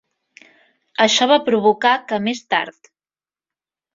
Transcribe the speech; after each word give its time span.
Això 1.05 1.27
va 1.33 1.37
provocar 1.51 1.93
que 2.11 2.19
més 2.29 2.43
tard. 2.55 2.91